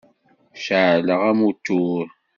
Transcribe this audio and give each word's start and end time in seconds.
Ceεleɣ 0.65 1.21
amutur. 1.29 2.07